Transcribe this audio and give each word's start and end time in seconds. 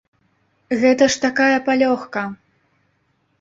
Гэта 0.83 1.09
ж 1.15 1.19
такая 1.25 1.57
палёгка! 1.67 2.25